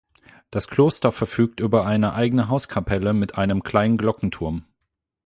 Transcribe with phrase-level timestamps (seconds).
[0.49, 4.65] Das Kloster verfügt über eine eigene Hauskapelle mit einem kleinen Glockenturm.